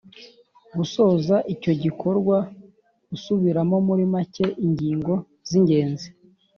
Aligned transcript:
Gusoza 0.75 1.35
icyo 1.53 1.71
gikorwa 1.83 2.37
usubiramo 3.15 3.75
muri 3.87 4.03
make 4.13 4.45
ingingo 4.65 5.13
z 5.49 5.51
ingenzi 5.59 6.07